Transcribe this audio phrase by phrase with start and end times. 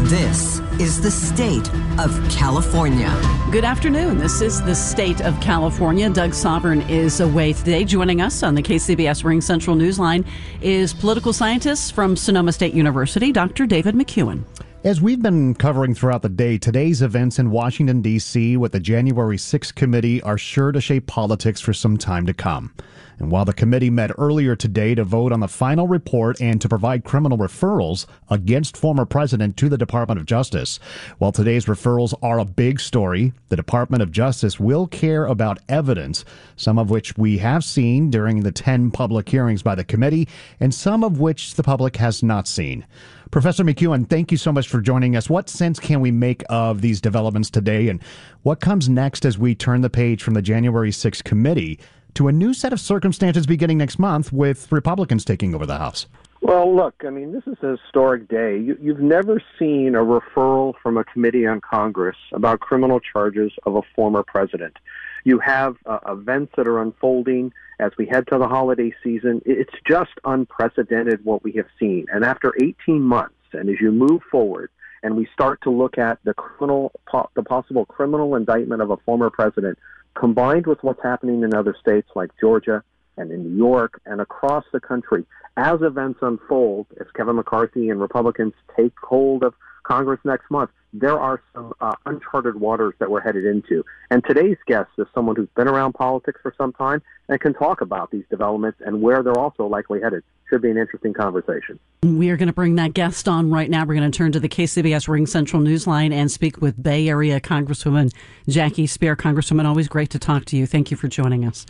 [0.00, 1.68] This is the state
[1.98, 3.08] of California.
[3.50, 4.18] Good afternoon.
[4.18, 6.10] This is the state of California.
[6.10, 7.82] Doug Sovern is away today.
[7.82, 10.24] Joining us on the KCBS Ring Central Newsline
[10.60, 13.66] is political scientist from Sonoma State University, Dr.
[13.66, 14.44] David McCuan.
[14.84, 18.56] As we've been covering throughout the day, today's events in Washington, D.C.
[18.58, 22.72] with the January 6th committee are sure to shape politics for some time to come.
[23.18, 26.68] And while the committee met earlier today to vote on the final report and to
[26.68, 30.78] provide criminal referrals against former president to the Department of Justice,
[31.18, 36.24] while today's referrals are a big story, the Department of Justice will care about evidence,
[36.56, 40.28] some of which we have seen during the 10 public hearings by the committee,
[40.60, 42.84] and some of which the public has not seen.
[43.30, 45.28] Professor McCuan, thank you so much for joining us.
[45.28, 48.02] What sense can we make of these developments today, and
[48.42, 51.80] what comes next as we turn the page from the January 6th committee
[52.16, 56.06] to a new set of circumstances beginning next month with Republicans taking over the House?
[56.42, 58.58] Well, look, I mean, this is a historic day.
[58.58, 63.76] You, you've never seen a referral from a committee on Congress about criminal charges of
[63.76, 64.76] a former president.
[65.24, 69.42] You have uh, events that are unfolding as we head to the holiday season.
[69.44, 72.06] It's just unprecedented what we have seen.
[72.12, 74.70] And after 18 months, and as you move forward,
[75.02, 76.92] and we start to look at the criminal,
[77.34, 79.78] the possible criminal indictment of a former president,
[80.18, 82.82] combined with what's happening in other states like Georgia
[83.16, 85.24] and in New York and across the country,
[85.56, 89.54] as events unfold, as Kevin McCarthy and Republicans take hold of
[89.84, 90.70] Congress next month,
[91.00, 93.84] there are some uh, uncharted waters that we're headed into.
[94.10, 97.80] And today's guest is someone who's been around politics for some time and can talk
[97.80, 100.22] about these developments and where they're also likely headed.
[100.48, 101.78] Should be an interesting conversation.
[102.02, 103.84] We are going to bring that guest on right now.
[103.84, 107.40] We're going to turn to the KCBS Ring Central Newsline and speak with Bay Area
[107.40, 108.12] Congresswoman
[108.48, 109.16] Jackie Speier.
[109.16, 110.66] Congresswoman, always great to talk to you.
[110.66, 111.66] Thank you for joining us.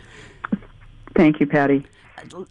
[1.15, 1.85] Thank you, Patty.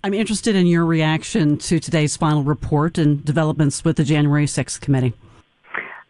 [0.02, 4.80] I'm interested in your reaction to today's final report and developments with the January 6th
[4.80, 5.14] committee.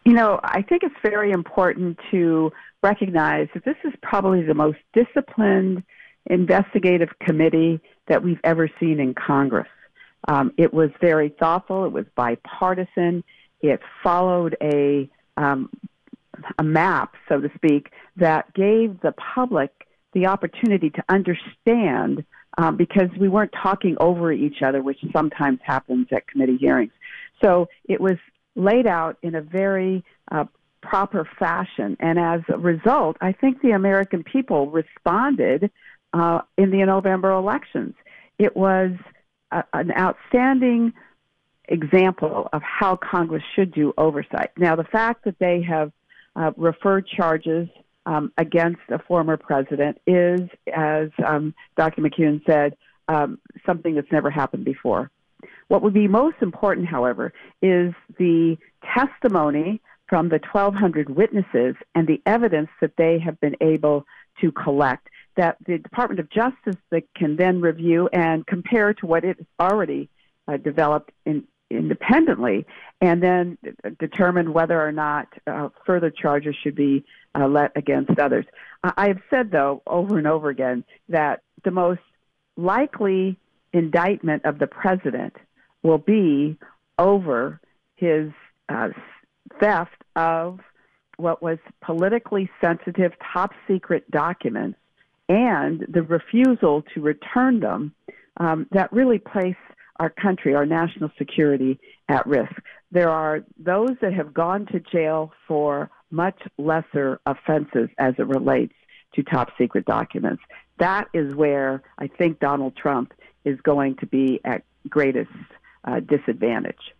[0.06, 4.78] You know, I think it's very important to recognize that this is probably the most
[4.94, 5.82] disciplined
[6.26, 9.66] investigative committee that we've ever seen in Congress.
[10.28, 11.86] Um, it was very thoughtful.
[11.86, 13.24] It was bipartisan.
[13.62, 15.70] It followed a um,
[16.56, 19.72] a map, so to speak, that gave the public
[20.12, 22.24] the opportunity to understand
[22.58, 26.92] um, because we weren't talking over each other, which sometimes happens at committee hearings.
[27.42, 28.18] So it was
[28.56, 30.44] laid out in a very uh,
[30.82, 31.96] proper fashion.
[32.00, 35.70] And as a result, I think the American people responded
[36.12, 37.94] uh, in the November elections.
[38.38, 38.92] It was
[39.50, 40.92] a, an outstanding
[41.68, 44.50] example of how Congress should do oversight.
[44.56, 45.92] Now, the fact that they have
[46.36, 47.68] uh, referred charges
[48.04, 50.40] um, against a former president is,
[50.72, 52.02] as um, Dr.
[52.02, 52.76] McCuan said,
[53.08, 55.10] um, something that's never happened before.
[55.68, 58.56] What would be most important, however, is the
[58.94, 64.06] testimony from the 1,200 witnesses and the evidence that they have been able
[64.40, 66.76] to collect that the Department of Justice
[67.14, 70.08] can then review and compare to what it has already
[70.48, 72.64] uh, developed in, independently,
[73.00, 73.58] and then
[73.98, 77.04] determine whether or not uh, further charges should be
[77.34, 78.46] uh, let against others.
[78.82, 82.00] I have said, though, over and over again, that the most
[82.56, 83.36] likely
[83.72, 85.34] indictment of the president
[85.86, 86.58] will be
[86.98, 87.60] over
[87.94, 88.30] his
[88.68, 88.88] uh,
[89.60, 90.60] theft of
[91.16, 94.78] what was politically sensitive, top secret documents
[95.28, 97.94] and the refusal to return them
[98.38, 99.56] um, that really place
[99.98, 102.52] our country, our national security at risk.
[102.92, 108.74] There are those that have gone to jail for much lesser offenses as it relates
[109.14, 110.42] to top secret documents.
[110.78, 115.30] That is where I think Donald Trump is going to be at greatest
[115.86, 116.94] uh, disadvantage.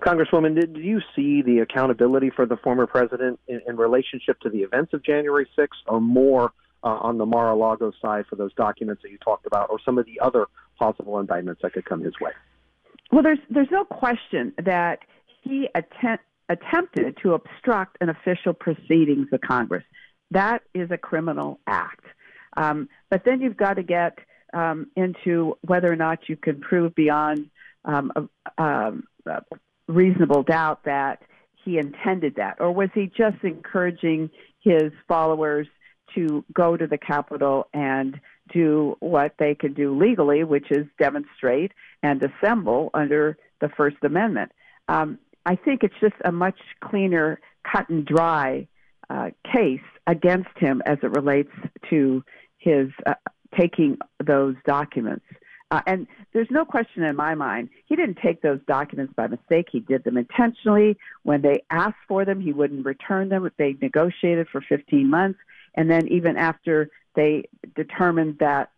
[0.00, 4.58] Congresswoman, did you see the accountability for the former president in, in relationship to the
[4.58, 9.10] events of January 6th, or more uh, on the Mar-a-Lago side for those documents that
[9.10, 10.46] you talked about, or some of the other
[10.78, 12.32] possible indictments that could come his way?
[13.12, 15.00] Well, there's there's no question that
[15.42, 19.84] he attempt, attempted to obstruct an official proceedings of Congress.
[20.30, 22.04] That is a criminal act.
[22.56, 24.18] Um, but then you've got to get
[24.52, 27.50] um, into whether or not you can prove beyond
[27.84, 29.04] um, um,
[29.88, 31.22] reasonable doubt that
[31.64, 35.66] he intended that, or was he just encouraging his followers
[36.14, 38.20] to go to the Capitol and
[38.52, 41.72] do what they can do legally, which is demonstrate
[42.02, 44.52] and assemble under the First Amendment.
[44.88, 47.40] Um, I think it's just a much cleaner,
[47.70, 48.68] cut and dry
[49.10, 51.52] uh, case against him as it relates
[51.90, 52.22] to
[52.58, 53.14] his uh,
[53.58, 55.24] taking those documents.
[55.70, 59.66] Uh, and there's no question in my mind, he didn't take those documents by mistake.
[59.72, 60.96] He did them intentionally.
[61.22, 63.48] When they asked for them, he wouldn't return them.
[63.56, 65.38] They negotiated for 15 months.
[65.74, 67.44] And then, even after they
[67.74, 68.70] determined that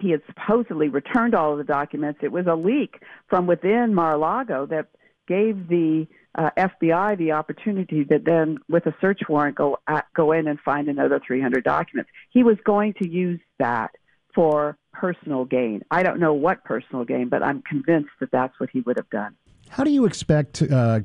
[0.00, 4.14] he had supposedly returned all of the documents, it was a leak from within Mar
[4.14, 4.88] a Lago that
[5.28, 10.32] gave the uh, FBI the opportunity to then, with a search warrant, go at, go
[10.32, 12.10] in and find another 300 documents.
[12.30, 13.92] He was going to use that
[14.34, 15.82] for personal gain.
[15.90, 19.10] I don't know what personal gain, but I'm convinced that that's what he would have
[19.10, 19.34] done.
[19.72, 21.00] How do you expect uh,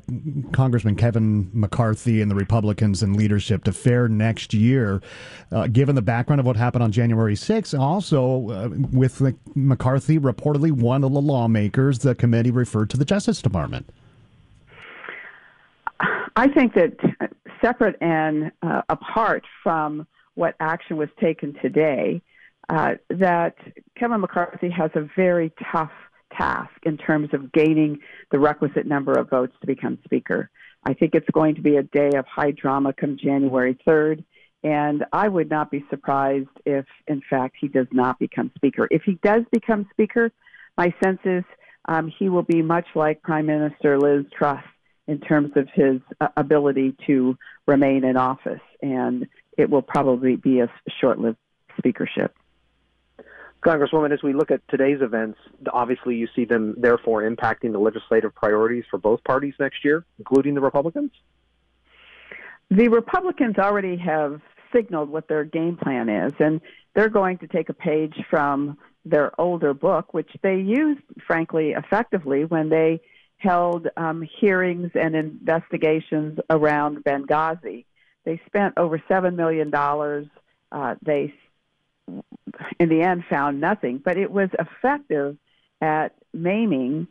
[0.52, 5.00] Congressman Kevin McCarthy and the Republicans in leadership to fare next year,
[5.50, 7.78] uh, given the background of what happened on January 6th?
[7.78, 9.22] Also, uh, with
[9.54, 13.88] McCarthy reportedly one of the lawmakers the committee referred to the Justice Department.
[16.36, 16.94] I think that
[17.62, 22.20] separate and uh, apart from what action was taken today,
[22.68, 23.56] uh, that
[23.96, 25.92] Kevin McCarthy has a very tough
[26.36, 27.98] task in terms of gaining
[28.30, 30.50] the requisite number of votes to become Speaker.
[30.84, 34.24] I think it's going to be a day of high drama come January 3rd.
[34.64, 38.88] And I would not be surprised if, in fact, he does not become Speaker.
[38.90, 40.32] If he does become Speaker,
[40.76, 41.44] my sense is
[41.86, 44.62] um, he will be much like Prime Minister Liz Truss
[45.06, 48.60] in terms of his uh, ability to remain in office.
[48.82, 49.26] And
[49.56, 51.38] it will probably be a short lived
[51.78, 52.34] speakership.
[53.64, 55.38] Congresswoman, as we look at today's events,
[55.72, 60.54] obviously you see them therefore impacting the legislative priorities for both parties next year, including
[60.54, 61.10] the Republicans?
[62.70, 64.40] The Republicans already have
[64.72, 66.60] signaled what their game plan is, and
[66.94, 72.44] they're going to take a page from their older book, which they used, frankly, effectively
[72.44, 73.00] when they
[73.38, 77.84] held um, hearings and investigations around Benghazi.
[78.24, 79.72] They spent over $7 million.
[80.70, 81.32] Uh, they
[82.78, 85.36] in the end found nothing, but it was effective
[85.80, 87.06] at maiming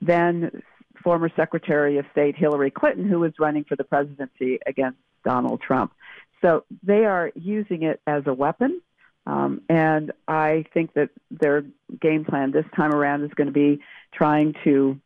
[0.00, 0.62] then
[1.02, 5.92] former Secretary of State Hillary Clinton, who was running for the presidency against Donald Trump.
[6.40, 8.80] So they are using it as a weapon.
[9.26, 11.64] Um, and I think that their
[12.00, 13.80] game plan this time around is going to be
[14.12, 15.00] trying to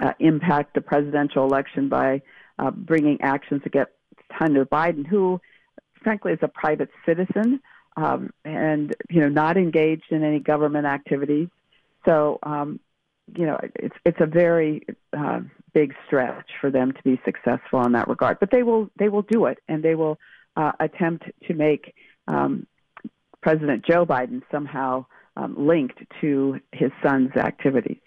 [0.00, 2.22] uh, impact the presidential election by
[2.58, 3.90] uh, bringing actions against
[4.30, 5.40] Hunter Biden, who,
[6.02, 7.60] frankly, is a private citizen
[7.96, 11.48] um, and you know not engaged in any government activities.
[12.04, 12.80] So um,
[13.36, 14.86] you know it's it's a very
[15.16, 15.40] uh,
[15.72, 18.38] big stretch for them to be successful in that regard.
[18.40, 20.18] But they will they will do it, and they will
[20.56, 21.94] uh, attempt to make
[22.28, 22.66] um,
[23.42, 25.06] President Joe Biden somehow
[25.36, 27.98] um, linked to his son's activities.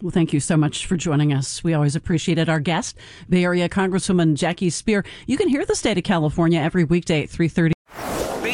[0.00, 1.64] Well, thank you so much for joining us.
[1.64, 2.48] We always appreciate it.
[2.48, 2.96] Our guest,
[3.28, 5.04] Bay Area Congresswoman Jackie Speier.
[5.26, 7.72] You can hear the state of California every weekday at 3.30